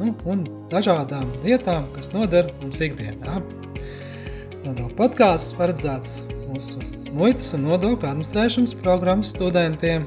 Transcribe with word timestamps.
nu, 0.00 0.14
un 0.30 0.44
dažādām 0.72 1.28
lietām, 1.44 1.86
kas 1.94 2.12
noder 2.14 2.50
mums 2.62 2.82
ikdienā. 2.84 3.40
Nodokļu 4.64 4.96
podkāsts 4.98 5.54
paredzēts 5.58 6.20
mūsu 6.48 6.80
muitas 7.14 7.52
un 7.56 7.66
nodokļu 7.68 8.08
administrēšanas 8.10 8.76
programmas 8.82 9.34
studentiem, 9.34 10.06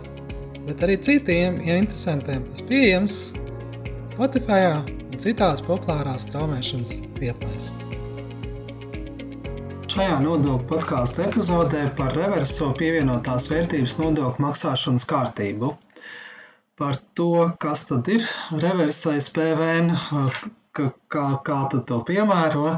bet 0.68 0.84
arī 0.84 0.98
citiem 1.08 1.62
ja 1.66 1.80
interesantiem. 1.80 2.46
Tas 2.52 2.66
pieejams 2.70 3.20
Spotify 4.18 4.64
un 4.74 5.20
citās 5.22 5.62
populārās 5.66 6.26
straumēšanas 6.28 6.98
vietnēs. 7.22 7.70
Šajā 9.98 10.18
nodokļu 10.22 10.68
podkāstu 10.70 11.24
epizodē 11.26 11.88
par 11.98 12.14
reverso 12.18 12.74
pievienotās 12.78 13.48
vērtības 13.50 13.96
nodokļu 14.02 14.44
maksāšanas 14.44 15.08
kārtību 15.10 15.72
par 16.78 16.98
to, 17.18 17.52
kas 17.60 17.86
tad 17.90 18.08
ir 18.14 18.26
reversais 18.64 19.30
PVN, 19.34 19.92
kā, 20.78 21.26
kā 21.50 21.60
tad 21.74 21.86
to 21.90 22.00
piemēro, 22.10 22.78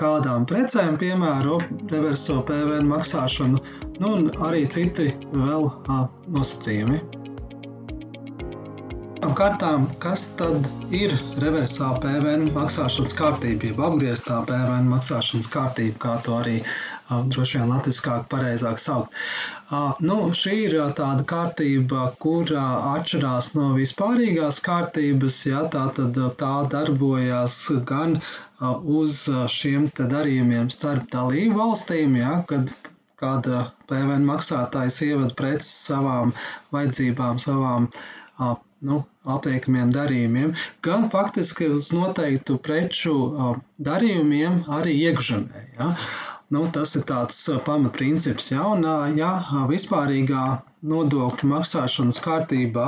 kādām 0.00 0.46
precēm 0.48 0.98
piemēro 1.00 1.58
reverso 1.92 2.40
PVN 2.48 2.86
maksāšanu, 2.92 3.62
nu 4.00 4.12
un 4.18 4.28
arī 4.48 4.66
citi 4.76 5.10
vēl 5.32 5.66
nosacījumi. 6.36 7.02
Kārtām, 9.40 9.84
kas 10.02 10.26
tad 10.36 10.64
ir 10.96 11.12
reversā 11.42 11.90
PVN 12.02 12.50
maksāšanas 12.54 13.14
kārtība, 13.16 13.70
jeb 13.70 13.78
apgrieztā 13.86 14.40
PVN 14.48 14.88
maksāšanas 14.90 15.48
kārtība, 15.52 15.96
kā 16.02 16.14
to 16.26 16.34
arī 16.38 16.56
droši 17.10 17.58
vien 17.58 17.70
latviskāk 17.72 18.28
pareizāk 18.32 18.82
saukt. 18.82 19.14
Nu, 20.10 20.18
šī 20.42 20.54
ir 20.66 20.76
tāda 20.98 21.24
kārtība, 21.32 22.10
kur 22.22 22.50
atšķirās 22.58 23.52
no 23.56 23.70
vispārīgās 23.78 24.60
kārtības, 24.66 25.40
ja 25.50 25.64
tā 25.74 25.86
tad 25.98 26.20
tā 26.42 26.54
darbojas 26.76 27.58
gan 27.92 28.20
uz 29.00 29.24
šiem 29.56 29.90
darījumiem 29.98 30.70
starp 30.74 31.10
dalību 31.14 31.58
valstīm, 31.62 32.16
ja, 32.20 32.40
kad 32.50 32.72
kāda 33.20 33.60
PVN 33.90 34.24
maksātājs 34.28 35.02
ievada 35.06 35.36
preces 35.36 35.72
savām 35.90 36.32
vajadzībām, 36.74 37.40
savām 37.42 37.88
nu, 38.88 39.02
apliekamiem 39.34 39.90
darījumiem, 39.92 40.54
gan 40.86 41.08
faktiski 41.12 41.68
uz 41.76 41.90
noteiktu 41.96 42.56
preču 42.64 43.14
darījumiem 43.88 44.62
arī 44.78 44.94
iekšzemē. 45.10 45.64
Ja? 45.78 45.90
Nu, 46.50 46.64
tas 46.74 46.96
ir 46.98 47.04
tāds 47.08 47.38
pamatprincips. 47.66 48.50
Ja, 48.50 48.64
un, 48.74 48.86
ja 49.18 49.32
vispārīgā 49.70 50.44
nodokļu 50.88 51.48
maksāšanas 51.52 52.18
kārtībā 52.24 52.86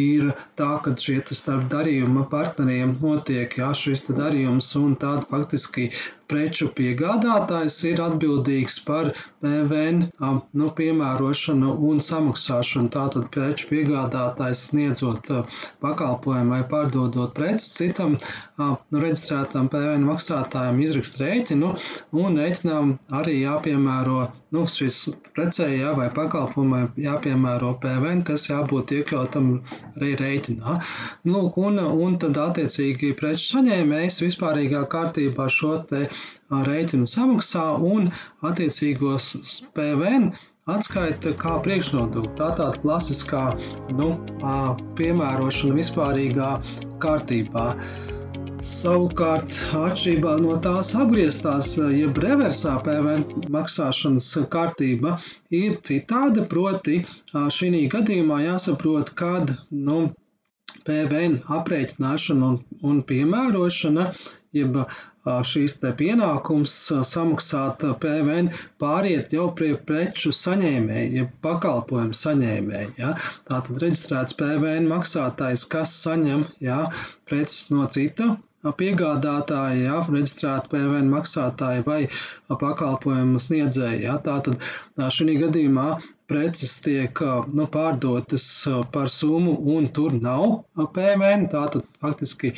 ir 0.00 0.28
tā, 0.60 0.68
ka 0.84 0.92
šie 1.04 1.20
starp 1.38 1.66
darījuma 1.72 2.26
partneriem 2.34 2.96
notiek 3.02 3.56
ja, 3.58 3.72
šis 3.74 4.04
darījums, 4.10 4.68
un 4.80 4.94
tāda 5.04 5.24
faktiski 5.30 5.88
preču 6.30 6.68
piegādātājs 6.76 7.76
ir 7.90 8.00
atbildīgs 8.04 8.78
par 8.88 9.10
PVN 9.44 9.98
nu, 10.60 10.68
piemērošanu 10.78 11.74
un 11.88 12.00
samaksāšanu. 12.06 12.90
Tātad 12.94 13.28
preču 13.34 13.68
piegādātājs 13.72 14.62
sniedzot 14.70 15.30
pakalpojumu 15.84 16.54
vai 16.56 16.62
pārdodot 16.70 17.34
preces 17.36 17.68
citam 17.80 18.16
nu, 18.62 18.70
reģistrētam 19.04 19.68
PVN 19.74 20.06
maksātājam 20.12 20.80
izrakst 20.86 21.20
rēķinu 21.24 21.74
un 22.24 22.40
rēķinām 22.40 22.96
arī 23.20 23.40
jāpiemēro 23.42 24.22
nu, 24.54 24.62
šis 24.74 24.98
precēji 25.36 25.80
jā, 25.82 25.92
vai 25.98 26.08
pakalpojumai 26.18 26.82
jāpiemēro 27.06 27.72
PVN, 27.84 28.22
kas 28.30 28.46
jābūt 28.50 28.94
iekļautam 28.98 29.50
arī 29.98 30.12
rēķinā. 30.22 30.78
Nu, 31.30 31.44
un, 31.66 31.80
un 32.06 32.18
tad 32.24 32.40
attiecīgi 32.46 33.12
preču 33.20 33.48
saņēmējs 33.56 34.20
vispārīgā 34.26 34.84
kārtībā 34.96 35.48
šo 35.58 35.76
te 35.92 36.06
rēķinu 36.70 37.10
samaksā 37.16 37.66
un 37.92 38.10
attiecīgos 38.50 39.30
PVN 39.78 40.30
atskaita 40.72 41.34
kā 41.40 41.58
priekšnodokli. 41.64 42.30
Tā 42.38 42.50
tāda 42.58 42.80
klasiskā 42.84 43.42
nu, 43.98 44.10
piemērošana 45.00 45.76
vispārīgā 45.80 46.50
kārtībā. 47.04 47.66
Savukārt, 48.68 49.54
atšķirībā 49.76 50.34
no 50.42 50.54
tās 50.66 50.90
apgrieztās, 51.00 51.72
jeb 51.94 52.16
reversā 52.24 52.70
PVN 52.86 53.24
maksāšanas 53.56 54.28
kārtība 54.54 55.10
ir 55.58 55.74
citāda. 55.88 56.44
Proti, 56.52 56.94
šī 57.56 57.82
gadījumā 57.94 58.38
jāsaprot, 58.46 59.12
kad 59.20 59.52
nu, 59.88 59.98
PVN 60.88 61.36
aprēķināšana 61.58 62.48
un, 62.54 62.56
un 62.92 63.02
piemērošana, 63.10 64.06
jeb 64.60 64.80
šīs 65.50 65.76
pienākums 66.00 66.78
samaksāt 67.12 67.84
PVN 68.06 68.48
pāriet 68.84 69.36
jau 69.36 69.50
pie 69.60 69.74
preču 69.92 70.32
saņēmēja, 70.40 71.12
jeb 71.20 71.36
pakalpojumu 71.48 72.16
saņēmēja. 72.24 72.88
Ja? 73.04 73.12
Tātad 73.52 73.84
reģistrēts 73.84 74.40
PVN 74.40 74.88
maksātājs, 74.96 75.68
kas 75.76 75.94
saņem 76.08 76.48
ja, 76.70 76.80
preces 77.28 77.68
no 77.76 77.84
cita 77.98 78.32
piegādātāji, 78.72 79.84
ja, 79.84 80.00
reģistrēti 80.08 80.72
PVN 80.72 81.10
maksātāji 81.12 81.84
vai 81.86 82.00
pakalpojumu 82.48 83.42
sniedzēji. 83.42 84.04
Ja. 84.06 84.16
Tātad 84.24 84.62
šī 85.12 85.36
gadījumā 85.42 85.88
preces 86.30 86.78
tiek 86.84 87.20
nu, 87.52 87.66
pārdotas 87.68 88.46
par 88.94 89.10
summu, 89.12 89.54
un 89.76 89.90
tur 89.96 90.16
nav 90.16 90.64
PVN. 90.96 91.48
Tātad 91.52 91.84
faktiski 92.00 92.54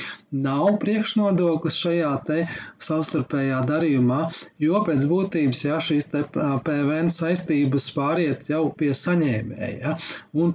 nav 0.46 0.76
priekšnodoklis 0.82 1.78
šajā 1.82 2.12
savstarpējā 2.88 3.62
darījumā, 3.70 4.20
jo 4.62 4.82
pēc 4.86 5.06
būtības 5.10 5.64
ja, 5.66 5.80
šīs 5.82 6.10
PVN 6.12 7.10
saistības 7.14 7.90
pāriet 7.96 8.50
jau 8.52 8.68
pie 8.78 8.92
saņēmēja. 8.94 9.78
Ja, 9.82 9.96
un 10.34 10.54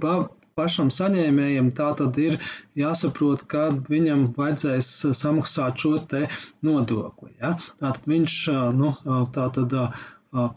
pašam 0.58 0.90
saņēmējam 0.94 1.70
tā 1.78 1.90
tad 1.98 2.18
ir 2.22 2.38
jāsaprot, 2.78 3.44
kad 3.54 3.88
viņam 3.92 4.28
vajadzēs 4.38 4.90
samaksāt 5.18 5.84
šo 5.84 5.96
te 6.12 6.26
nodokli. 6.66 7.32
Ja? 7.42 7.56
Tātad 7.82 8.08
viņš 8.12 8.38
nu, 8.78 8.94
tā 9.36 9.48
tad, 9.58 9.76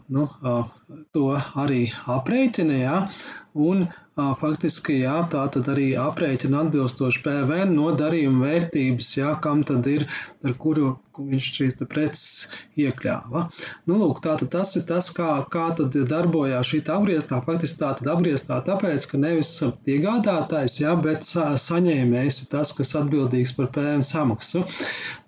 nu, 0.08 0.26
to 1.16 1.28
arī 1.64 1.82
aprēķina, 2.18 2.82
ja? 2.82 2.98
un 3.54 3.86
faktiski 4.16 5.00
jā, 5.02 5.16
tā 5.32 5.42
tad 5.52 5.66
arī 5.68 5.90
aprēķina 6.00 6.64
atbilstoši 6.64 7.20
PVN 7.24 7.74
no 7.76 7.90
darījuma 8.00 8.46
vērtības, 8.48 9.10
jā, 9.18 9.34
kam 9.44 9.64
tad 9.68 9.88
ir, 9.92 10.06
ar 10.46 10.54
kuru 10.62 10.94
viņš 11.16 11.48
šīs 11.56 11.76
preces 11.88 12.48
iekļāva. 12.80 13.46
Nu, 13.88 13.98
lūk, 14.00 14.20
tātad 14.24 14.50
tas 14.52 14.74
ir 14.76 14.86
tas, 14.88 15.08
kā, 15.16 15.28
kā 15.52 15.68
tad 15.78 15.96
darbojās 16.10 16.72
šī 16.72 16.82
apgrieztā, 16.96 17.40
faktiski 17.46 17.80
tā 17.82 17.92
tad 18.00 18.10
apgrieztā 18.14 18.60
tāpēc, 18.66 19.08
ka 19.10 19.20
nevis 19.20 19.52
piegādātājs, 19.88 20.80
jā, 20.82 20.96
bet 21.00 21.24
saņēmējs 21.28 22.42
ir 22.44 22.52
tas, 22.52 22.74
kas 22.76 22.96
atbildīgs 23.00 23.56
par 23.56 23.72
PVN 23.76 24.04
samaksu. 24.06 24.66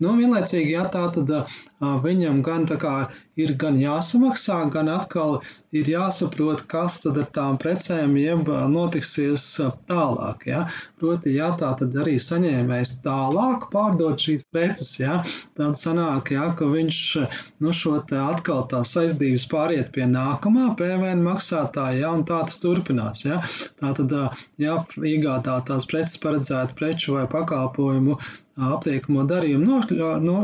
Nu, 0.00 0.16
vienlaicīgi, 0.18 0.76
jā, 0.76 0.84
tā 0.92 1.08
tad 1.16 1.32
viņam 1.78 2.42
gan 2.42 2.66
tā 2.66 2.76
kā 2.80 2.94
ir 3.38 3.54
gan 3.60 3.78
jāsamaksā, 3.80 4.58
gan 4.74 4.90
atkal 4.90 5.38
ir 5.72 5.88
jāsaprot, 5.92 6.64
kas 6.70 7.00
tad 7.04 7.20
ar 7.22 7.28
tām 7.34 7.58
precēm 7.62 8.16
jeb 8.18 8.48
notiksies 8.78 9.46
tālāk. 9.90 10.46
Ja? 10.48 10.64
Proti, 10.98 11.34
ja 11.36 11.50
tā 11.58 11.72
tad 11.78 11.94
arī 12.02 12.16
saņēmējs 12.22 12.94
tālāk 13.04 13.68
pārdot 13.74 14.24
šīs 14.24 14.46
preces, 14.54 14.94
ja? 15.02 15.20
tad 15.58 15.78
sanāk, 15.80 16.32
ja, 16.34 16.48
ka 16.58 16.70
viņš 16.70 17.02
nu, 17.64 17.74
šo 17.74 17.98
te 18.08 18.18
atkal 18.22 18.64
tās 18.70 18.94
saistības 18.96 19.46
pāriet 19.52 19.92
pie 19.94 20.08
nākamā 20.10 20.72
PVN 20.78 21.24
maksātāja, 21.26 22.02
ja? 22.06 22.16
un 22.16 22.26
tā 22.28 22.42
tas 22.48 22.60
turpinās. 22.62 23.24
Ja? 23.28 23.42
Tā 23.82 23.94
tad, 23.98 24.18
ja 24.62 24.82
iegādātās 24.98 25.88
preces 25.90 26.20
paredzētu 26.22 26.78
preču 26.78 27.18
vai 27.18 27.26
pakalpojumu 27.30 28.18
apliekamo 28.58 29.24
darījumu 29.30 29.80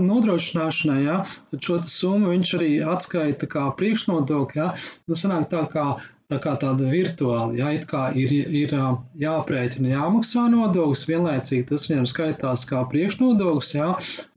nodrošināšanai, 0.07 0.99
ja, 1.03 1.17
tad 1.51 1.67
šo 1.67 1.81
summu 1.91 2.31
viņš 2.31 2.53
arī 2.59 2.71
atskaita 2.95 3.49
kā 3.51 3.67
priekšnodokli. 3.79 4.61
Ja. 4.63 4.71
Nu, 5.11 5.19
sanāk 5.19 5.49
tā 5.51 5.65
kā 5.73 5.87
tā 6.33 6.39
kā 6.45 6.55
tāda 6.61 6.89
virtuāli, 6.89 7.59
ja 7.61 7.71
it 7.77 7.85
kā 7.91 8.05
ir, 8.17 8.33
ir 8.33 8.73
jāprēķina, 9.21 9.91
jāmaksā 9.93 10.47
nodoklis, 10.53 11.05
vienlaicīgi 11.11 11.67
tas 11.69 11.85
viņam 11.91 12.09
skaitās 12.11 12.65
kā 12.71 12.81
priekšnodoklis, 12.93 13.75
ja, 13.77 13.91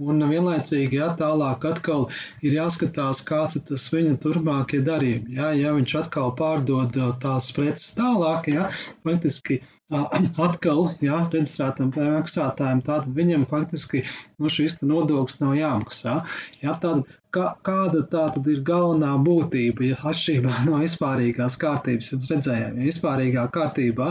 un 0.04 0.26
vienlaicīgi, 0.32 1.00
ja 1.00 1.14
tālāk 1.22 1.64
atkal 1.72 2.10
ir 2.44 2.58
jāskatās, 2.60 3.24
kāds 3.28 3.60
ir 3.60 3.66
tas 3.72 3.88
viņa 3.94 4.18
turpmākie 4.26 4.84
darījumi, 4.88 5.40
ja, 5.40 5.54
ja 5.56 5.74
viņš 5.78 5.98
atkal 6.04 6.36
pārdod 6.40 7.00
tās 7.24 7.50
preces 7.56 7.96
tālāk, 8.00 8.52
ja, 8.52 8.70
faktiski 9.08 9.62
atkal 10.48 10.90
ja, 11.00 11.22
reģistrētam 11.32 11.94
maksātājiem, 11.96 12.84
tātad 12.84 13.14
viņam 13.16 13.48
faktiski 13.48 14.04
nu, 14.36 14.52
šis 14.52 14.82
nodoklis 14.84 15.40
nav 15.40 15.56
jāmaksā. 15.56 16.18
Ja, 16.60 16.76
tātad, 16.76 17.06
kā, 17.38 17.48
kāda 17.66 18.04
tā 18.12 18.26
tad 18.36 18.48
ir 18.52 18.62
galvenā 18.66 19.14
būtība, 19.24 19.86
ja 19.88 19.98
atšķirībā 20.12 20.64
no 20.68 20.82
vispārīgās 20.82 21.58
kārtības, 21.62 22.12
jums 22.14 22.30
redzējām, 22.32 22.78
ja 22.80 22.90
vispārīgā 22.90 23.46
kārtībā 23.54 24.10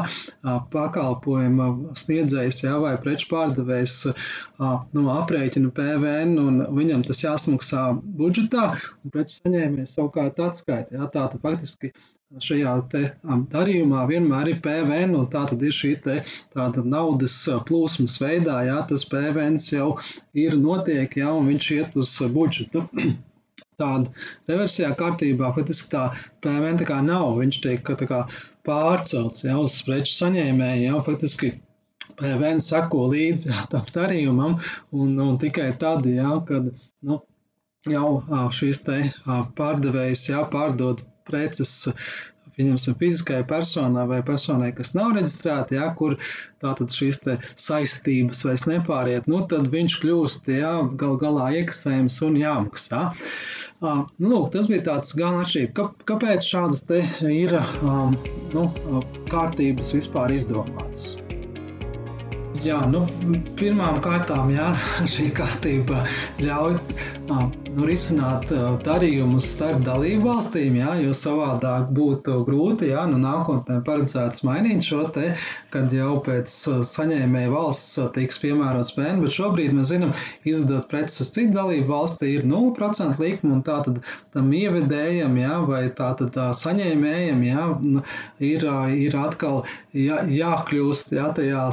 pakalpojuma 0.73 1.69
sniedzējs 1.99 2.63
ja, 2.67 2.77
vai 2.83 2.95
preču 3.03 3.31
pārdevējs 3.33 3.97
nu, 4.09 5.07
aprēķina 5.17 5.73
PVN 5.77 6.37
un 6.43 6.61
viņam 6.79 7.07
tas 7.09 7.25
jāsamaksā 7.25 7.87
budžetā, 8.21 8.69
un 9.03 9.15
preču 9.15 9.41
saņēmējs 9.41 9.97
savukārt 9.99 10.43
atskaita. 10.49 10.97
Ja, 10.99 11.11
tātad 11.13 11.43
faktiski 11.43 11.93
šajā 12.43 12.71
darījumā 13.53 14.01
vienmēr 14.11 14.49
ir 14.51 14.57
PVN, 14.63 15.13
un 15.19 15.29
tā 15.31 15.45
tad 15.51 15.61
ir 15.63 15.75
šī 15.75 15.93
te, 16.07 16.17
tāda 16.57 16.83
naudas 16.95 17.37
plūsmas 17.69 18.17
veidā, 18.23 18.57
jā, 18.67 18.81
tas 18.91 19.05
PVN 19.13 19.61
jau 19.63 19.93
ir 20.35 20.57
notiek, 20.59 21.15
jā, 21.21 21.31
un 21.31 21.47
viņš 21.53 21.71
iet 21.79 21.97
uz 22.03 22.17
budžetu. 22.35 22.83
Tāda 23.81 24.09
reversijā 24.49 24.91
kārtībā 24.97 25.53
faktiski 25.55 25.91
tā 25.93 26.05
PVN 26.43 26.81
tā 26.81 26.89
kā 26.89 26.99
nav, 27.05 27.35
viņš 27.39 27.61
tiek 27.63 27.95
tā 28.03 28.09
kā 28.11 28.23
pārcelts, 28.67 29.45
jā, 29.47 29.57
uz 29.63 29.79
preču 29.87 30.17
saņēmēju, 30.17 30.85
jā, 30.89 31.01
faktiski 31.07 31.53
PVN 32.17 32.63
sako 32.65 33.07
līdzi 33.13 33.53
jā, 33.53 33.67
tam 33.71 33.87
darījumam, 33.95 34.59
un, 34.97 35.19
un 35.29 35.37
tikai 35.43 35.75
tad, 35.79 36.09
jā, 36.11 36.39
kad, 36.49 36.73
nu, 37.07 37.21
jau 37.87 38.09
šīs 38.57 38.83
te 38.89 39.03
pārdevējs, 39.61 40.31
jā, 40.33 40.41
pārdod 40.51 41.05
preces 41.29 41.77
pieņemsim, 42.57 42.97
fiziskai 43.01 43.43
personai 43.49 44.07
vai 44.09 44.23
personai, 44.25 44.71
kas 44.77 44.95
nav 44.97 45.13
reģistrēta, 45.17 45.77
ja, 45.77 45.91
kur 45.99 46.17
tātad 46.65 46.93
šīs 46.95 47.21
saistības 47.61 48.41
vairs 48.49 48.65
nepāriet, 48.71 49.29
nu, 49.31 49.43
tad 49.51 49.69
viņš 49.73 49.99
kļūst 50.05 50.49
ja, 50.55 50.73
gal 51.03 51.19
galā 51.21 51.51
iekasējums 51.61 52.17
un 52.27 52.41
jāmaksā. 52.41 53.03
Uh, 53.77 54.07
nu, 54.17 54.31
lūk, 54.31 54.49
tas 54.55 54.71
bija 54.73 54.87
tāds 54.87 55.13
gan 55.19 55.37
atšķirība. 55.43 55.75
Kā, 55.77 55.87
kāpēc 56.09 56.49
šādas 56.49 56.87
te 56.89 57.03
ir 57.29 57.53
um, 57.61 58.17
nu, 58.55 58.65
kārtības 59.29 59.93
vispār 59.99 60.33
izdomātas? 60.33 61.13
Jā, 62.65 62.81
nu, 62.89 63.05
pirmām 63.61 64.01
kārtām 64.03 64.49
jā, 64.55 64.73
šī 65.13 65.29
kārtība 65.37 66.07
ļauj 66.41 66.81
nu, 67.77 67.85
risināt 67.89 68.49
darījumus 68.87 69.47
starp 69.53 69.83
dalību 69.85 70.25
valstīm, 70.31 70.79
jā, 70.81 70.95
jo 71.05 71.13
savādāk 71.17 71.91
būtu 71.97 72.39
grūti. 72.47 72.91
Jā, 72.93 73.05
nu, 73.11 73.19
nākotnē 73.21 73.83
paredzēts 73.85 74.45
mainīt 74.47 74.87
šo 74.87 75.05
te, 75.13 75.35
kad 75.75 75.93
jau 75.93 76.17
pēc 76.25 76.53
saņēmēja 76.89 77.53
valsts 77.53 77.99
tiks 78.17 78.41
piemērots 78.43 78.95
PN, 78.97 79.21
bet 79.25 79.37
šobrīd 79.37 79.77
mēs 79.77 79.91
zinām, 79.93 80.15
izvedot 80.49 80.89
preces 80.91 81.27
uz 81.27 81.33
citu 81.35 81.53
dalību 81.59 81.91
valsti 81.91 82.33
ir 82.39 82.47
0% 82.49 83.21
likme, 83.21 83.53
un 83.59 83.65
tātad 83.67 84.01
tam 84.33 84.49
ievedējam, 84.57 85.37
jā, 85.41 85.61
vai 85.69 85.83
tātad 86.01 86.33
tā 86.37 86.49
saņēmējam, 86.57 87.45
jā, 87.45 87.67
ir, 88.53 88.67
ir 89.05 89.19
atkal 89.21 89.63
jā, 89.93 90.23
jākļūst, 90.33 91.13
jā, 91.19 91.29
tajā, 91.37 91.67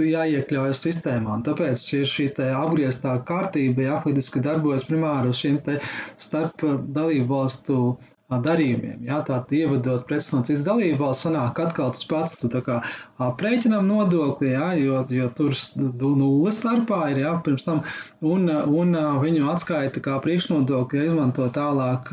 jāiekļaujas 0.00 0.84
sistēmā, 0.88 1.36
un 1.36 1.44
tāpēc 1.44 1.84
ir 2.00 2.08
šī 2.08 2.30
te 2.40 2.48
apgrieztā 2.56 3.18
kārtība, 3.28 3.86
jā, 3.90 4.00
faktiski 4.06 4.44
darbojas 4.44 4.88
primāri 4.88 5.32
uz 5.34 5.40
šī 5.40 5.49
šiem 5.50 5.82
starp 6.20 6.64
dalību 6.94 7.28
valstu 7.30 7.82
darījumiem. 8.30 9.00
Jā, 9.08 9.16
tātad 9.26 9.50
ievedot 9.58 10.04
preces 10.06 10.30
no 10.36 10.44
citas 10.46 10.62
dalību 10.62 11.00
valsts, 11.02 11.24
sanāk 11.26 11.58
atkal 11.58 11.90
tas 11.96 12.04
pats, 12.06 12.36
tu 12.38 12.62
kā 12.62 12.76
aprēķinām 13.18 13.88
nodokli, 13.90 14.52
jā, 14.52 14.68
jo, 14.78 15.00
jo 15.10 15.26
tur 15.34 15.56
nulle 15.74 16.52
starpā 16.54 17.00
ir, 17.10 17.24
jā, 17.24 17.32
pirms 17.42 17.66
tam, 17.66 17.82
un, 18.22 18.46
un 18.50 18.94
viņu 19.24 19.50
atskaita 19.50 20.02
kā 20.04 20.20
priekšnodokli, 20.22 21.00
ja 21.00 21.10
izmanto 21.10 21.48
tālāk 21.50 22.12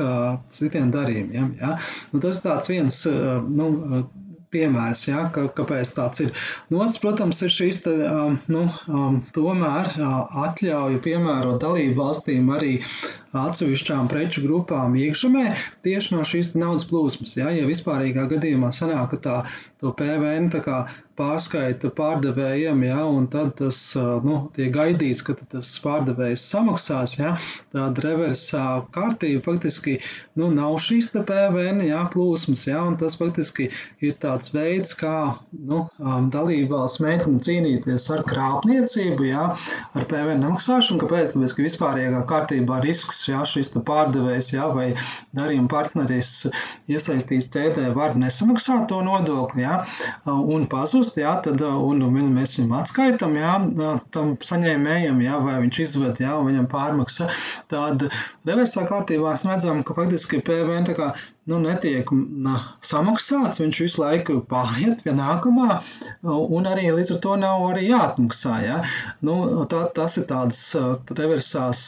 citiem 0.50 0.90
darījumiem, 0.94 1.54
jā. 1.60 1.76
Nu, 2.10 2.22
tas 2.24 2.42
tāds 2.42 2.72
viens, 2.72 3.04
nu, 3.06 3.68
piemērs, 4.54 5.04
ja, 5.10 5.24
ka, 5.34 5.46
kāpēc 5.54 5.92
tāds 5.96 6.22
ir. 6.24 6.32
Nu, 6.70 6.80
otrs, 6.84 6.98
protams, 7.02 7.42
ir 7.44 7.52
šīs 7.54 7.82
te, 7.84 7.94
nu, 8.52 8.64
tomēr 9.36 9.92
atļauju 10.44 11.02
piemērot 11.04 11.60
dalību 11.64 11.98
valstīm 11.98 12.48
arī 12.54 12.78
atsevišķām 13.38 14.08
preču 14.10 14.44
grupām 14.46 14.96
iekšzemē 14.98 15.44
tieši 15.86 16.16
no 16.16 16.24
šīs 16.28 16.54
naudas 16.56 16.88
plūsmas. 16.88 17.36
Ja, 17.40 17.52
ja 17.54 17.68
vispārīgā 17.68 18.28
gadījumā 18.32 18.72
sanāk, 18.74 19.14
ka 19.14 19.20
tā, 19.28 19.36
PVN 20.00 20.48
tā 20.54 20.64
kā 20.64 20.78
pārskaita 21.18 21.90
pārdevējiem, 21.98 22.84
ja, 22.88 23.02
un 23.06 23.28
tad 23.32 23.54
tas 23.60 23.80
nu, 24.24 24.40
tiek 24.56 24.72
gaidīts, 24.74 25.24
ka 25.26 25.36
tas 25.38 25.70
pārdevējs 25.84 26.46
samaksās, 26.52 27.18
ja, 27.20 27.34
tāda 27.74 28.04
reversā 28.06 28.64
kārtība 28.94 29.44
faktiski 29.50 29.98
nu, 30.38 30.50
nav 30.54 30.78
šīs 30.84 31.12
PVN 31.18 31.84
ja, 31.86 32.04
plūsmas, 32.12 32.66
ja, 32.70 32.82
un 32.88 32.98
tas 33.00 33.18
faktiski 33.20 33.70
ir 34.04 34.16
tāds 34.22 34.54
veids, 34.54 34.94
kā 34.98 35.14
nu, 35.52 35.84
dalībvalsts 36.32 37.02
mēģina 37.04 37.44
cīnīties 37.44 38.08
ar 38.14 38.24
krāpniecību, 38.28 39.28
ja, 39.28 39.50
ar 39.92 40.08
PVN 40.08 40.44
nemaksāšanu, 40.46 41.02
kāpēc? 41.04 41.18
Tāpēc, 41.18 41.52
ka 41.56 41.64
vispārīgā 41.64 42.18
kārtībā 42.30 42.78
risks, 42.84 43.24
ja 43.26 43.40
šis 43.48 43.72
pārdevējs 43.86 44.52
ja, 44.52 44.68
vai 44.74 44.92
darījuma 45.34 45.70
partneris 45.72 46.46
iesaistīts 46.90 47.48
ķēdē 47.54 47.88
var 47.96 48.14
nesamaksāt 48.18 48.86
to 48.92 49.00
nodokli 49.06 49.64
ja, 49.64 49.80
un 50.28 50.68
pazust, 50.70 51.07
kļūst, 51.08 51.20
jā, 51.22 51.32
tad 51.44 51.62
un 51.64 52.02
mēs 52.34 52.56
viņam 52.58 52.74
atskaitam, 52.78 53.36
jā, 53.38 53.52
tam 54.14 54.34
saņēmējam, 54.36 55.20
jā, 55.24 55.38
vai 55.44 55.56
viņš 55.64 55.80
izved, 55.84 56.20
jā, 56.20 56.34
un 56.36 56.48
viņam 56.50 56.68
pārmaksa. 56.68 57.30
Tad 57.68 58.08
reversā 58.46 58.86
kārtībā 58.88 59.32
mēs 59.36 59.46
redzam, 59.48 59.82
ka 59.82 59.96
faktiski 59.96 60.42
PVN 60.44 60.88
tā 60.88 60.96
kā 60.98 61.12
nu, 61.48 61.58
netiek 61.62 62.10
na, 62.12 62.58
samaksāts, 62.84 63.62
viņš 63.62 63.80
visu 63.86 64.02
laiku 64.02 64.38
pāriet 64.50 65.02
pie 65.04 65.14
nākamā, 65.16 65.78
un 66.24 66.68
arī 66.68 66.90
līdz 66.92 67.14
ar 67.14 67.20
to 67.24 67.36
nav 67.40 67.64
arī 67.70 67.86
jāatmaksā. 67.88 68.56
Ja? 68.64 68.78
Nu, 69.24 69.38
tā, 69.70 69.86
tas 69.96 70.18
ir 70.20 70.26
tāds 70.28 70.60
reversās 71.18 71.84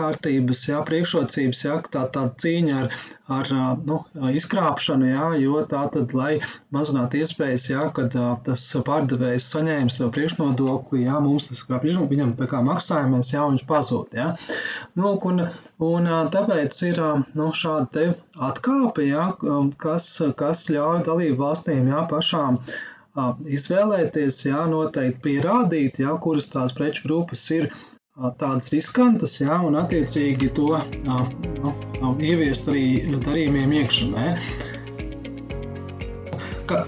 kārtības 0.00 0.66
jā, 0.68 0.82
priekšrocības, 0.88 1.64
jā, 1.64 1.78
tā, 1.94 2.04
tā 2.12 2.26
cīņa 2.44 2.82
ar, 2.82 2.98
ar 3.38 3.52
nu, 3.88 4.02
izkrāpšanu, 4.36 5.08
jā, 5.14 5.30
jo 5.40 5.64
tā 5.70 5.86
tad, 5.94 6.12
lai 6.16 6.34
mazinātu 6.74 7.22
iespējas, 7.22 7.70
jā, 7.72 7.86
kad 7.96 8.12
tas 8.44 8.66
pārdevējs 8.84 9.48
saņēmis 9.54 10.00
to 10.02 10.10
priekšnodokli, 10.12 11.06
jā, 11.06 11.16
mums 11.24 11.48
tas 11.48 11.64
kā 11.64 11.80
viņam 11.80 12.36
tā 12.36 12.50
kā 12.52 12.60
maksājamies, 12.66 13.32
jā, 13.32 13.48
viņš 13.48 13.64
pazūd, 13.70 14.20
jā. 14.20 14.34
Nu, 14.98 15.16
un, 15.30 15.46
un 15.88 16.12
tāpēc 16.36 16.84
ir 16.90 17.02
nu, 17.32 17.50
šāda 17.56 17.90
te 17.96 18.06
atkāpa 18.38 18.94
pakāpe, 18.94 19.06
ja, 19.08 19.32
kas, 19.78 20.22
kas 20.36 20.68
ļauj 20.70 21.04
dalību 21.06 21.38
valstīm 21.42 21.88
ja, 21.88 22.04
pašām 22.10 22.58
izvēlēties, 23.46 24.44
ja, 24.46 24.66
noteikti 24.66 25.20
pierādīt, 25.22 25.98
ja, 26.02 26.16
kuras 26.20 26.48
tās 26.50 26.72
preču 26.74 27.06
grupas 27.06 27.44
ir 27.50 27.70
tādas 28.38 28.70
riskantas, 28.72 29.40
ja, 29.40 29.58
un 29.62 29.76
attiecīgi 29.78 30.52
to 30.54 30.78
nu, 31.04 32.14
ieviest 32.20 32.68
arī 32.68 32.86
darījumiem 33.26 33.72
iekšā 33.82 34.10
ka, 34.14 34.83
ka, 36.68 36.80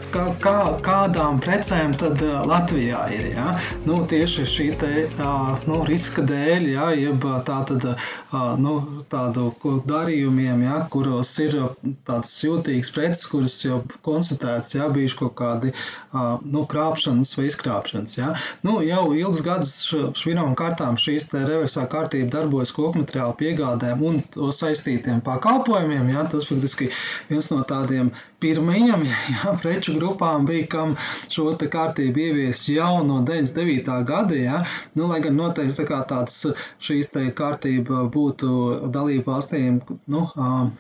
kā, 0.42 0.54
kādām 0.84 1.38
precēm 1.42 1.94
tad 1.98 2.20
Latvijā 2.22 3.02
ir. 3.14 3.28
Ja? 3.34 3.46
Nu, 3.86 3.98
tieši 4.08 4.46
šī 4.48 4.66
te, 4.80 4.90
nu, 5.68 5.80
riska 5.88 6.24
dēļ, 6.26 6.68
ja? 6.72 6.88
jeb 6.96 7.24
tā 7.46 7.58
tad, 7.68 7.86
nu, 8.62 8.74
tādu 9.12 9.48
darījumiem, 9.88 10.64
ja? 10.66 10.80
kuros 10.92 11.32
ir 11.44 11.58
tāds 12.08 12.32
jūtīgs 12.44 12.92
preces, 12.94 13.26
kuras 13.30 13.58
jau 13.64 13.82
konstatēts, 14.06 14.76
ja? 14.78 14.88
bijuši 14.92 15.20
kaut 15.20 15.36
kādi 15.40 15.72
nu, 16.44 16.64
krāpšanas 16.70 17.34
vai 17.38 17.48
izkrāpšanas. 17.50 18.16
Ja? 18.18 18.32
Nu, 18.66 18.78
jau 18.86 19.04
ilgus 19.16 19.44
gadus 19.46 19.74
švirām 20.20 20.56
kārtām 20.58 20.98
šīs 21.00 21.28
te 21.32 21.44
reversā 21.46 21.86
kārtība 21.92 22.32
darbojas 22.38 22.74
kokmateriālu 22.76 23.36
piegādēm 23.40 24.04
un 24.06 24.22
to 24.34 24.52
saistītiem 24.54 25.22
pakalpojumiem. 25.26 26.14
Ja? 26.14 26.26
Tas 26.32 26.48
faktiski 26.48 26.90
viens 27.30 27.50
no 27.52 27.62
tādiem 27.68 28.12
pirmajiem 28.42 29.06
ja, 29.34 29.56
preču 29.66 29.96
grupām 29.98 30.46
bija, 30.46 30.66
kam 30.70 30.94
šo 31.32 31.50
te 31.58 31.66
kārtību 31.70 32.22
ievies 32.22 32.62
jau 32.70 33.02
no 33.06 33.18
99. 33.26 33.96
gada, 34.06 34.36
ja? 34.38 34.62
nu, 34.94 35.08
lai 35.10 35.18
gan 35.24 35.34
noteikti 35.38 35.80
tā 35.80 35.86
kā 35.88 35.98
tāds 36.06 36.36
šīs 36.82 37.10
te 37.14 37.24
kārtība 37.34 38.04
būtu 38.14 38.50
dalību 38.94 39.26
valstīm, 39.26 39.80
nu, 40.12 40.22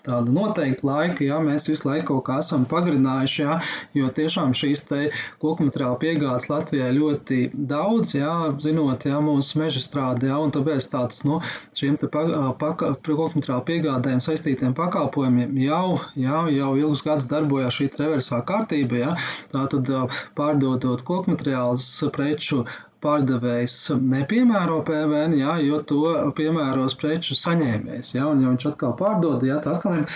tāda 0.06 0.34
noteikta 0.36 0.86
laika, 0.86 1.24
ja 1.26 1.40
mēs 1.42 1.66
visu 1.70 1.88
laiku 1.88 2.06
kaut 2.14 2.26
kā 2.28 2.38
esam 2.44 2.66
pagarinājuši, 2.70 3.42
ja? 3.42 3.58
jo 3.98 4.10
tiešām 4.20 4.54
šīs 4.54 4.84
te 4.86 5.00
koku 5.42 5.66
materiāla 5.66 5.98
piegādes 6.02 6.46
Latvijai 6.52 6.92
ļoti 6.94 7.40
daudz, 7.56 8.14
ja? 8.14 8.36
zinot, 8.62 9.08
ja 9.10 9.18
mūsu 9.24 9.58
meža 9.64 9.82
strāde, 9.82 10.30
ja? 10.30 10.38
un 10.38 10.54
tāpēc 10.54 10.86
tāds, 10.94 11.24
nu, 11.26 11.40
šiem 11.74 11.98
te 11.98 12.10
koku 12.12 13.34
materiāla 13.34 13.66
piegādēm 13.66 14.22
saistītiem 14.22 14.78
pakalpojumiem 14.78 15.58
jau, 15.64 15.98
jau, 16.14 16.46
jau 16.54 16.72
ilgus 16.78 17.02
gadus 17.06 17.30
darbojās 17.34 17.74
šī 17.80 17.90
reversā 17.96 18.42
kārtība, 18.46 18.75
ja? 19.02 19.14
tātad 19.54 19.90
pārdodot 20.38 21.02
koku 21.06 21.34
materiālus 21.34 21.88
preču 22.14 22.64
pārdevējs 23.06 23.74
nepiemēro 24.00 24.78
PVN, 24.86 25.34
jā, 25.38 25.56
jo 25.62 25.80
to 25.90 26.00
piemēros 26.38 26.96
preču 27.00 27.36
saņēmējs. 27.38 28.14
Jā, 28.16 28.24
un 28.30 28.42
ja 28.42 28.52
viņš 28.52 28.68
atkal 28.72 28.94
pārdod, 28.98 29.44
jā, 29.46 29.58
tad 29.64 29.76
atkal 29.76 29.98
ir 30.00 30.06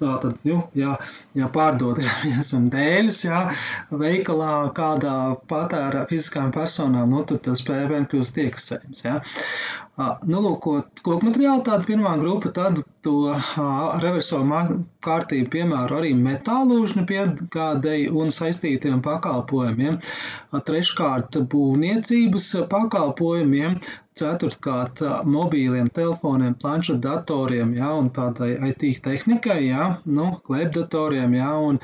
tā, 0.00 0.14
tad, 0.22 0.38
nu, 0.48 0.60
jā, 0.78 0.94
ja 1.38 1.50
pārdod, 1.54 2.00
piemēram, 2.22 2.70
dēļus, 2.74 3.24
jā, 3.26 3.42
veikalā 4.04 4.54
kādā 4.78 5.18
patēra 5.50 6.06
fiziskām 6.10 6.54
personām, 6.54 7.12
nu, 7.16 7.24
tad 7.28 7.44
tas 7.48 7.64
PVN 7.66 8.08
kļūst 8.12 8.42
iekasējums, 8.46 9.04
jā. 9.08 9.18
Nu, 9.98 10.38
lūk, 10.42 10.66
koku 11.06 11.26
materiāli 11.26 11.62
tāda 11.66 11.86
pirmā 11.86 12.12
grupa, 12.20 12.50
tad 12.54 12.76
to 13.06 13.14
reverso 14.04 14.38
kārtību 15.06 15.50
piemēro 15.54 15.96
arī 16.00 16.12
metālūžņu 16.18 17.02
piegādēji 17.08 18.04
un 18.22 18.30
saistītiem 18.36 19.00
pakalpojumiem. 19.08 19.98
Treškārt 20.70 21.40
būvniecības 21.54 22.46
pakalpojumiem, 22.76 23.74
ceturtkārt 24.20 25.02
mobīliem 25.36 25.90
telefoniem, 26.00 26.56
planšetdatoriem, 26.64 27.74
ja, 27.78 27.92
un 28.02 28.10
tādai 28.18 28.50
IT 28.70 28.84
tehnikai, 29.06 29.58
ja, 29.68 29.88
nu, 30.18 30.28
klēpdatoriem, 30.48 31.38
ja, 31.40 31.54
un, 31.70 31.80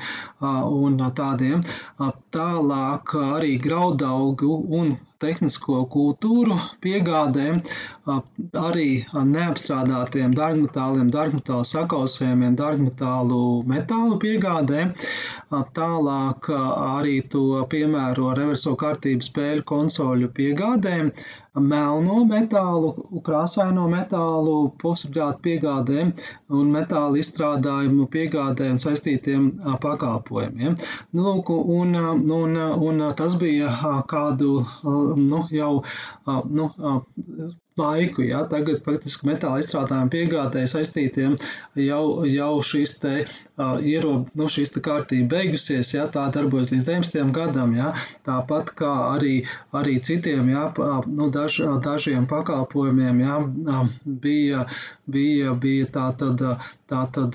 un 0.83 1.01
tādiem. 1.21 1.65
Tālāk 2.35 3.17
arī 3.23 3.55
graudaugu 3.67 4.53
un 4.81 4.95
tehnisko 5.23 5.77
kultūru 5.93 6.55
piegādēm, 6.85 7.59
arī 8.61 8.87
neapstrādātiem 9.35 10.33
dārgmetāliem, 10.39 11.11
dārgmetālu 11.15 11.67
sakausējumiem, 11.69 12.57
dārgmetālu 12.61 13.39
metālu 13.71 14.19
piegādēm. 14.25 14.91
Tālāk 15.79 16.51
arī 16.57 17.15
to 17.35 17.45
piemēro 17.75 18.33
reverso 18.41 18.75
kārtību 18.83 19.29
spēļu 19.29 19.65
konsoļu 19.73 20.31
piegādēm, 20.41 21.11
melno 21.55 22.23
metālu, 22.29 22.91
krāsaino 23.25 23.85
metālu, 23.91 24.55
pusapģētu 24.81 25.41
piegādēm 25.47 26.11
un 26.59 26.71
metāla 26.75 27.19
izstrādājumu 27.21 28.07
piegādēm 28.15 28.79
saistītiem 28.81 29.49
pakalpojumiem. 29.85 30.75
Nu, 31.13 31.23
lūk, 31.29 31.49
un, 31.79 31.95
un, 32.39 32.57
un 32.89 33.05
tas 33.21 33.35
bija 33.39 33.71
kādu 34.11 34.57
nu, 34.83 35.45
jau 35.51 35.83
nu, 36.59 36.71
laiku. 37.77 38.23
Ja? 38.23 38.43
Tagad 38.51 38.83
faktiski 38.85 39.27
metāla 39.27 39.59
izstrādājuma 39.63 40.11
piegādēji 40.13 40.71
saistītiem 40.71 41.35
jau, 41.79 42.03
jau 42.29 42.51
šīs 42.63 42.95
te 43.03 43.13
uh, 43.25 43.75
ierob, 43.83 44.29
nu, 44.39 44.47
šīs 44.51 44.71
te 44.75 44.83
kārtība 44.85 45.35
beigusies, 45.35 45.91
ja? 45.97 46.07
tā 46.11 46.27
darbojas 46.35 46.71
līdz 46.71 46.87
19. 46.87 47.33
gadam. 47.35 47.75
Ja? 47.75 47.91
Tāpat 48.27 48.71
kā 48.79 48.93
arī, 49.15 49.35
arī 49.75 49.97
citiem 49.99 50.53
ja? 50.53 50.69
nu, 51.07 51.29
daž, 51.35 51.59
dažiem 51.83 52.29
pakalpojumiem 52.31 53.21
ja? 53.25 53.41
bija, 54.05 54.65
bija, 55.05 55.53
bija 55.67 55.91
tā 55.99 56.09
tad. 56.21 56.47
Tā 56.91 56.99
tad 57.09 57.33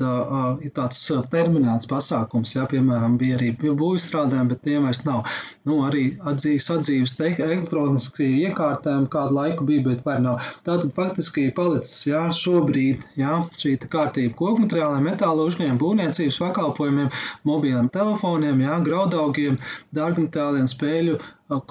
ir 0.62 0.71
tāds 0.76 0.99
terminēts 1.33 1.88
pasākums, 1.90 2.52
ja, 2.54 2.69
piemēram, 2.71 3.16
bija 3.19 3.35
arī 3.35 3.49
būvstrādājumi, 3.59 4.52
bet 4.52 4.61
tiem 4.66 4.85
vairs 4.87 5.00
nav. 5.09 5.25
Nu, 5.66 5.80
arī 5.87 6.04
atzīves, 6.30 6.69
atzīves 6.76 7.16
elektroniski 7.26 8.28
iekārtēm 8.45 9.09
kādu 9.11 9.35
laiku 9.40 9.66
bija, 9.66 9.83
bet 9.88 10.04
vairs 10.07 10.23
nav. 10.26 10.47
Tātad 10.69 10.95
faktiski 10.95 11.49
palicis, 11.57 12.07
jā, 12.07 12.23
šobrīd, 12.42 13.09
jā, 13.19 13.40
šī 13.59 13.75
kārtība 13.90 14.38
kokmateriāliem, 14.38 15.11
metāla 15.11 15.49
uzņēmumiem, 15.50 15.83
būvniecības 15.83 16.40
pakalpojumiem, 16.45 17.11
mobiliem 17.50 17.90
telefoniem, 17.99 18.62
jā, 18.69 18.78
graudaugiem, 18.87 19.59
dārgmetāliem, 19.99 20.71
spēļu 20.71 21.19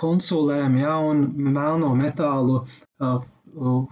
konsolēm, 0.03 0.81
jā, 0.83 0.99
un 1.13 1.27
melno 1.55 1.95
metālu 1.95 2.65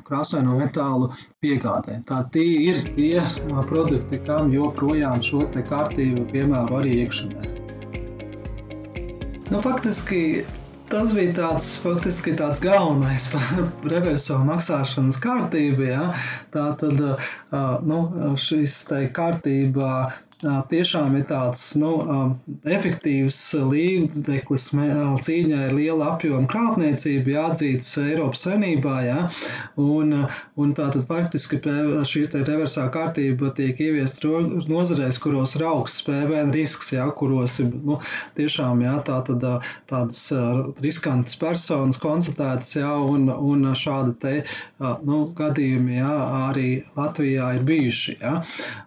krāsaino 0.07 0.57
metālu 0.59 1.09
piegādēm. 1.43 2.03
Tā 2.07 2.23
tie 2.33 2.45
ir 2.69 2.83
tie 2.97 3.23
produkti, 3.69 4.19
kam 4.27 4.51
joprojām 4.53 5.23
šo 5.25 5.45
te 5.53 5.63
kārtību 5.67 6.27
piemēro 6.31 6.81
arī 6.81 6.99
iekšēnē. 7.03 7.53
Nu, 9.47 9.61
faktiski 9.63 10.43
tas 10.91 11.13
bija 11.15 11.33
tāds, 11.35 11.67
faktiski 11.83 12.35
tāds 12.39 12.61
galvenais 12.63 13.29
reverso 13.93 14.39
maksāšanas 14.47 15.19
kārtība. 15.23 15.87
Ja? 15.87 16.05
Tā 16.55 16.69
tad 16.81 17.01
nu, 17.87 17.99
šis 18.39 18.79
te 18.89 19.05
kārtība 19.15 19.91
tiešām 20.43 21.15
ir 21.17 21.25
tāds 21.29 21.61
nu, 21.79 21.91
efektīvs 22.67 23.37
līdzeklis 23.71 24.67
cīņai 25.25 25.61
ar 25.67 25.73
lielu 25.73 26.03
apjomu 26.05 26.49
krāpniecību, 26.51 27.33
jāatzīts 27.33 27.89
Eiropas 28.03 28.45
Savienībā. 28.45 28.97
Ja? 29.05 29.17
Un, 29.81 30.13
un 30.57 30.73
tātad 30.77 31.07
faktiski 31.09 31.59
šī 32.07 32.25
reversā 32.45 32.87
kārtība 32.93 33.49
tiek 33.57 33.79
ieviest 33.81 34.25
nozarēs, 34.69 35.17
kuros 35.23 35.55
ir 35.57 35.65
augsts 35.69 36.05
PVN 36.05 36.53
risks, 36.53 36.93
ja? 36.93 37.07
kuros 37.09 37.57
ir 37.63 37.73
nu, 37.73 37.99
tiešām 38.37 38.85
ja? 38.85 38.97
tātad, 39.07 39.43
tādas 39.89 40.21
riskantas 40.83 41.39
personas 41.41 41.97
konstatētas, 42.03 42.75
ja? 42.77 42.93
un, 43.01 43.29
un 43.33 43.71
šādi 43.73 44.15
te, 44.21 44.35
nu, 45.07 45.23
gadījumi 45.37 45.97
ja? 45.97 46.13
arī 46.51 46.69
Latvijā 46.97 47.55
ir 47.57 47.65
bijuši. 47.67 48.19
Ja? 48.21 48.37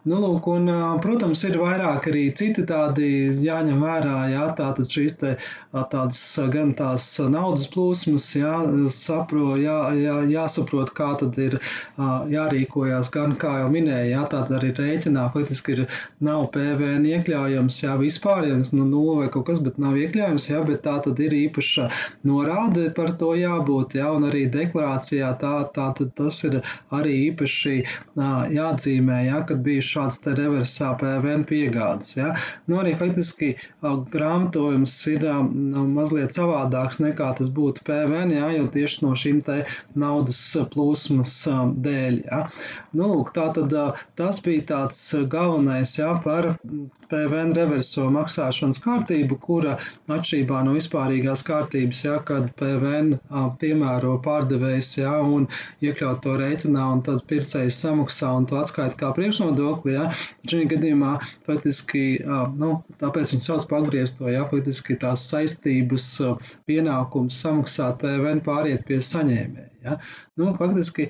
Nu, 0.06 0.22
lūk, 0.22 0.46
un, 0.54 0.70
protams, 1.02 1.39
Protams, 1.40 1.56
ir 1.56 1.62
vairāk 1.62 2.06
arī 2.10 2.22
citi 2.36 2.62
tādi 2.68 3.06
jāņem 3.40 3.80
vērā, 3.80 4.16
jā, 4.28 4.42
tātad 4.56 4.90
šīs 4.92 5.14
te 5.20 5.30
tādas 5.72 6.18
gan 6.52 6.74
tās 6.76 7.06
naudas 7.32 7.64
plūsmas, 7.72 8.26
jā, 8.36 8.52
sapro, 8.92 9.54
jā, 9.56 9.78
jā, 9.96 10.16
jāsaprot, 10.28 10.92
kā 10.92 11.14
tad 11.20 11.38
ir 11.40 11.56
jārīkojās, 11.96 13.08
gan 13.14 13.36
kā 13.40 13.54
jau 13.62 13.70
minēja, 13.72 14.10
jā, 14.10 14.24
tātad 14.34 14.58
arī 14.58 14.72
rēķinā 14.76 15.30
faktiski 15.32 15.76
ir 15.78 15.82
nav 16.20 16.50
PVN 16.52 17.06
iekļaujams, 17.08 17.80
jā, 17.86 17.96
vispārējums, 18.02 18.74
nu, 18.76 18.84
nulle 18.90 19.16
vai 19.22 19.30
kaut 19.32 19.48
kas, 19.48 19.62
bet 19.64 19.80
nav 19.80 19.96
iekļaujams, 19.96 20.50
jā, 20.50 20.60
bet 20.68 20.84
tā 20.84 20.98
tad 21.06 21.24
ir 21.24 21.36
īpaša 21.38 21.88
norāde 22.28 22.90
par 22.96 23.14
to 23.16 23.32
jābūt, 23.38 23.96
jā, 23.96 24.10
un 24.12 24.28
arī 24.28 24.44
deklarācijā 24.52 25.32
tā, 25.40 25.54
tā 25.72 25.88
tad 25.96 26.12
tas 26.20 26.44
ir 26.50 26.60
arī 26.92 27.16
īpaši 27.30 27.80
jāatzīmē, 28.58 29.24
jā, 29.30 29.42
kad 29.48 29.64
bija 29.64 29.88
šāds 29.94 30.20
te 30.26 30.36
reversā 30.36 30.92
PVN 31.00 31.29
PVN 31.30 31.44
piegādes. 31.46 32.14
Ja? 32.16 32.34
Nu, 32.66 32.80
arī 32.80 32.94
faktiski 32.98 33.54
grāmatojums 33.82 34.94
ir 35.12 35.26
mazliet 35.94 36.34
savādāks 36.34 37.00
nekā 37.02 37.30
tas 37.38 37.50
būtu 37.54 37.84
PVN, 37.86 38.34
ja? 38.34 38.50
jo 38.56 38.66
tieši 38.66 39.04
no 39.04 39.14
šīm 39.14 39.42
naudas 39.94 40.40
plūsmas 40.72 41.34
dēļ. 41.86 42.20
Ja? 42.26 42.40
Nu, 42.92 43.12
lūk, 43.14 43.32
tā 43.36 43.50
tad 43.56 43.74
tas 44.18 44.40
bija 44.44 44.66
tāds 44.74 45.00
galvenais 45.30 45.94
ja, 45.98 46.12
par 46.24 46.56
PVN 47.10 47.54
reverso 47.56 48.08
maksāšanas 48.12 48.82
kārtību, 48.84 49.38
kura 49.40 49.78
atšķirībā 50.10 50.64
no 50.66 50.74
vispārīgās 50.76 51.44
kārtības, 51.46 52.04
ja, 52.04 52.18
kad 52.26 52.50
PVN 52.58 53.14
piemēro 53.60 54.18
pārdevējs 54.24 54.92
ja, 55.00 55.16
un 55.22 55.48
iekļaut 55.84 56.22
to 56.26 56.36
reitinā 56.40 56.90
un 56.96 57.04
tad 57.06 57.24
pircējs 57.30 57.80
samaksā 57.86 58.34
un 58.36 58.48
to 58.50 58.60
atskaita 58.60 58.98
kā 59.00 59.14
priekšnodokli. 59.16 59.96
Ja. 59.96 60.10
Šī 60.50 60.66
gadījumā 60.70 61.19
faktiski, 61.48 62.04
nu, 62.60 62.70
tāpēc 63.02 63.34
viņi 63.34 63.46
sauc 63.46 63.66
par 63.70 63.84
apgriezto, 63.84 64.28
ja 64.32 64.46
faktiski 64.50 64.98
tās 65.00 65.26
saistības 65.30 66.06
pienākums 66.68 67.40
samaksāt 67.44 68.00
PVN 68.02 68.42
pāriet 68.46 68.86
pie 68.88 69.00
saņēmēja. 69.04 69.70
Ja? 69.84 69.96
Nu, 70.36 70.50
faktiski 70.58 71.08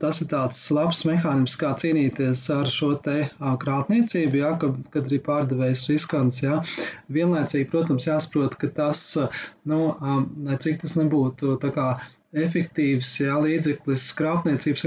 tas 0.00 0.20
ir 0.22 0.28
tāds 0.32 0.60
labs 0.74 1.02
mehānisms, 1.08 1.56
kā 1.60 1.72
cīnīties 1.80 2.44
ar 2.54 2.70
šo 2.72 2.92
te 3.04 3.18
krāpniecību, 3.40 4.40
ja? 4.42 4.54
kad, 4.60 4.80
kad 4.94 5.08
arī 5.10 5.20
pārdevējs 5.28 5.86
riskants. 5.92 6.42
Ja? 6.44 6.60
Vienlaicīgi, 7.12 7.68
protams, 7.72 8.08
jāsaprot, 8.08 8.58
ka 8.60 8.72
tas 8.82 9.04
nu, 9.68 9.84
cik 10.64 10.82
tas 10.84 10.98
nebūtu 11.00 11.56
tā 11.62 11.72
kā 11.74 11.88
efektīvs 12.32 13.10
jā, 13.20 13.36
līdzeklis 13.44 14.06
krāpniecības 14.16 14.84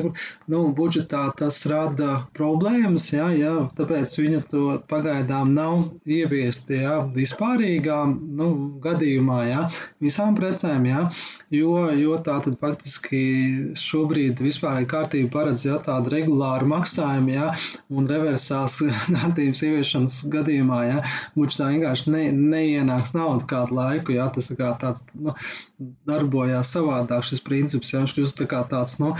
nu, 0.49 0.61
budžetā, 0.77 1.27
tas 1.37 1.59
rada 1.69 2.25
problēmas, 2.37 3.07
jā, 3.13 3.27
jā, 3.37 3.53
tāpēc 3.77 4.15
viņa 4.17 4.41
to 4.49 4.63
pagaidām 4.89 5.53
nav 5.53 6.09
ieviesti 6.09 6.81
jā, 6.81 6.97
vispārīgā 7.15 7.99
nu, 8.09 8.49
gadījumā, 8.81 9.39
jā, 9.49 9.65
visām 10.01 10.37
precēm, 10.39 10.87
jā, 10.89 11.03
jo, 11.53 11.75
jo 11.93 12.17
tā 12.25 12.39
tad 12.45 12.57
faktiski 12.61 13.21
šobrīd 13.77 14.41
vispārēja 14.41 14.89
kārtība 14.95 15.33
paredz 15.37 15.67
jā, 15.67 15.77
tādu 15.85 16.15
regulāru 16.15 16.69
maksājumu, 16.73 17.35
jā, 17.37 17.51
un 17.93 18.09
reversās 18.09 18.79
kārtības 19.15 19.63
ieviešanas 19.69 20.17
gadījumā, 20.33 20.81
jā, 20.89 21.05
budžetā 21.37 21.69
vienkārši 21.75 22.15
ne, 22.17 22.25
neienāks 22.55 23.13
nauda 23.17 23.45
kādu 23.53 23.77
laiku, 23.77 24.17
jā, 24.17 24.27
tas 24.33 24.49
tā 24.49 24.57
kā 24.59 24.73
tāds, 24.81 25.05
nu, 25.13 25.37
darbojās 26.09 26.73
savādāk 26.73 27.35
šis 27.36 27.44
princips, 27.46 27.92
ja 27.94 28.01
viņš 28.01 28.15
kļūst 28.15 28.38
tā 28.39 28.48
kā 28.50 28.62
tāds, 28.70 28.98
nu, 29.01 29.12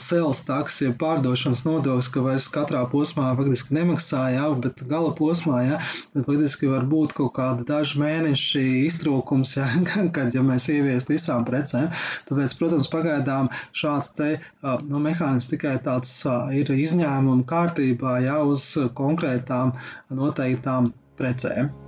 sales 0.00 0.40
taks, 0.48 0.80
ja 0.82 0.92
pārdošanas 0.98 1.64
nodoklis, 1.66 2.10
ka 2.12 2.24
vairs 2.24 2.48
katrā 2.52 2.84
posmā 2.90 3.30
faktiski 3.38 3.76
nemaksā, 3.76 4.24
jā, 4.34 4.46
bet 4.62 4.84
gala 4.88 5.12
posmā, 5.18 5.62
jā, 5.66 5.80
tad 6.14 6.28
faktiski 6.28 6.70
var 6.72 6.86
būt 6.88 7.14
kaut 7.18 7.34
kāda 7.38 7.66
daži 7.68 8.00
mēneši 8.02 8.64
iztrūkums, 8.88 9.56
jā, 9.58 9.68
kad, 10.16 10.32
ja 10.34 10.44
mēs 10.46 10.70
ieviestu 10.72 11.16
visām 11.16 11.44
precēm, 11.48 11.90
tāpēc, 12.30 12.56
protams, 12.60 12.92
pagaidām 12.92 13.52
šāds 13.76 14.14
te, 14.18 14.30
nu, 14.62 15.02
mehānisms 15.04 15.52
tikai 15.52 15.76
tāds 15.84 16.14
ir 16.56 16.72
izņēmuma 16.74 17.44
kārtībā, 17.48 18.18
jā, 18.24 18.40
uz 18.54 18.70
konkrētām 18.98 19.76
noteiktām 20.14 20.92
precēm. 21.18 21.87